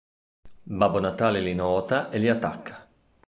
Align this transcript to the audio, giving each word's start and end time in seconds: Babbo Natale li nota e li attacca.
Babbo 0.83 0.99
Natale 1.03 1.41
li 1.41 1.53
nota 1.59 2.09
e 2.09 2.17
li 2.17 2.27
attacca. 2.27 2.81